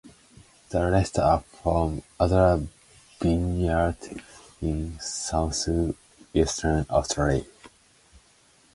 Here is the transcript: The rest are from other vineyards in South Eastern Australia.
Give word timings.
The 0.69 0.89
rest 0.89 1.19
are 1.19 1.41
from 1.61 2.01
other 2.19 2.65
vineyards 3.19 4.09
in 4.59 4.97
South 4.99 5.69
Eastern 6.33 6.87
Australia. 6.89 7.45